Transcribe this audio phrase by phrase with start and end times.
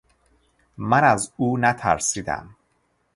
[0.77, 2.55] من از اون نترسیدم...